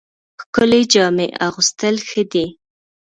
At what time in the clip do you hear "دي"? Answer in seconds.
2.31-2.45